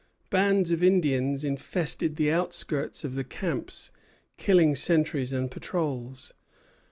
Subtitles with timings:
[0.31, 3.91] Bands of Indians infested the outskirts of the camps,
[4.37, 6.33] killing sentries and patrols.